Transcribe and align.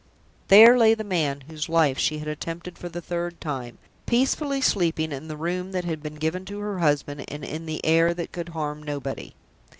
There 0.47 0.79
lay 0.79 0.95
the 0.95 1.03
man 1.03 1.41
whose 1.41 1.69
life 1.69 1.99
she 1.99 2.17
had 2.17 2.27
attempted 2.27 2.75
for 2.75 2.89
the 2.89 3.01
third 3.03 3.39
time, 3.39 3.77
peacefully 4.07 4.59
sleeping 4.59 5.11
in 5.11 5.27
the 5.27 5.37
room 5.37 5.73
that 5.73 5.85
had 5.85 6.01
been 6.01 6.15
given 6.15 6.43
to 6.45 6.57
her 6.57 6.79
husband, 6.79 7.23
and 7.27 7.45
in 7.45 7.67
the 7.67 7.85
air 7.85 8.15
that 8.15 8.31
could 8.31 8.49
harm 8.49 8.81
nobody! 8.81 9.35